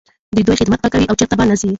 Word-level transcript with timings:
د 0.35 0.37
دوی 0.47 0.59
خدمت 0.61 0.79
به 0.83 0.89
کوې 0.93 1.05
او 1.09 1.17
چرته 1.19 1.35
به 1.39 1.43
نه 1.49 1.55
ځې. 1.59 1.69